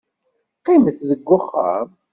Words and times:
Qqimet 0.57 0.97
deg 1.09 1.27
uxxam. 1.37 1.89